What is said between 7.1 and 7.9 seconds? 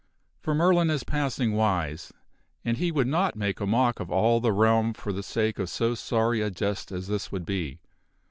would be.